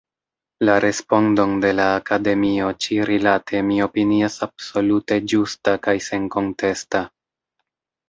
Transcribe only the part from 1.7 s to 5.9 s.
la Akademio ĉi-rilate mi opinias absolute ĝusta